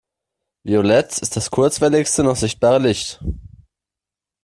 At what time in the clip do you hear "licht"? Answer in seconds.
2.79-3.23